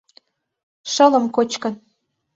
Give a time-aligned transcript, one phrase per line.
[0.91, 1.73] Шылым кочкын...